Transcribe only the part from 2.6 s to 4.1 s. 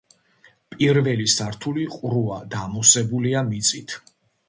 ამოვსებულია მიწით.